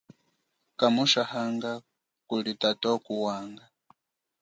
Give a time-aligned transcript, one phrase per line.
[0.79, 1.71] Kamushahanga
[2.27, 3.65] kuli tatowo ku wanga.